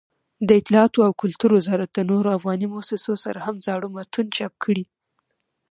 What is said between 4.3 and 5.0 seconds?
چاپ کړي.